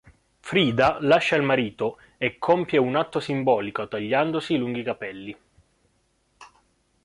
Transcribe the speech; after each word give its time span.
Frida 0.39 0.97
lascia 1.01 1.35
il 1.35 1.43
marito 1.43 1.99
e 2.17 2.39
compie 2.39 2.79
un 2.79 2.95
atto 2.95 3.19
simbolico 3.19 3.87
tagliandosi 3.87 4.53
i 4.53 4.57
lunghi 4.57 4.81
capelli. 4.81 5.37